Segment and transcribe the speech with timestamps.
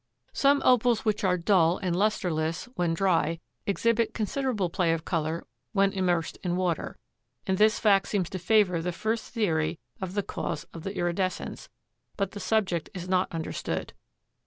[0.33, 5.93] Some Opals which are dull and lusterless when dry exhibit considerable play of color when
[5.93, 6.97] immersed in water,
[7.45, 11.69] and this fact seems to favor the first theory of the cause of the iridescence,
[12.17, 13.93] but the subject is not understood.